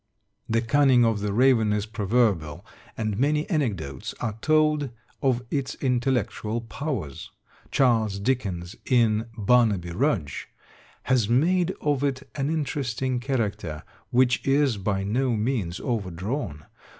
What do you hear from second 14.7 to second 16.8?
by no means overdrawn.